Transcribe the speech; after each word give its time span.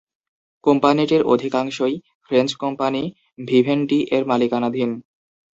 কোম্পানিটির 0.63 1.21
অধিকাংশই 1.33 1.95
French 2.25 2.49
company 2.55 3.01
ভিভেনডি-এর 3.47 4.23
মালিকানাধীন। 4.25 4.91